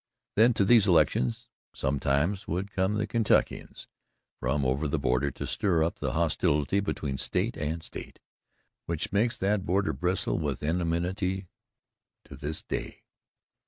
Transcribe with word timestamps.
Then 0.35 0.55
to 0.55 0.65
these 0.65 0.87
elections 0.87 1.47
sometimes 1.75 2.47
would 2.47 2.71
come 2.71 2.95
the 2.95 3.05
Kentuckians 3.05 3.87
from 4.39 4.65
over 4.65 4.87
the 4.87 4.97
border 4.97 5.29
to 5.29 5.45
stir 5.45 5.83
up 5.83 5.99
the 5.99 6.13
hostility 6.13 6.79
between 6.79 7.19
state 7.19 7.55
and 7.55 7.83
state, 7.83 8.19
which 8.87 9.13
makes 9.13 9.37
that 9.37 9.63
border 9.63 9.93
bristle 9.93 10.39
with 10.39 10.63
enmity 10.63 11.49
to 12.25 12.35
this 12.35 12.63
day. 12.63 13.03